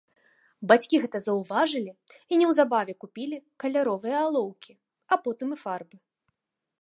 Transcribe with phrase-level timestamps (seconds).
[0.69, 1.91] Бацькі гэта заўважылі
[2.33, 4.73] і неўзабаве купілі каляровыя алоўкі,
[5.15, 5.97] а потым і фарбы.